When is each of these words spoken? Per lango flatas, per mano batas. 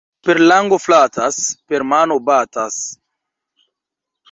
Per 0.27 0.35
lango 0.51 0.79
flatas, 0.85 1.37
per 1.73 1.85
mano 1.91 2.19
batas. 2.31 2.81